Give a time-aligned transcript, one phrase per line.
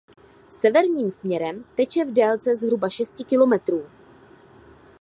[0.51, 3.87] Severním směrem teče v délce zhruba šesti kilometrů.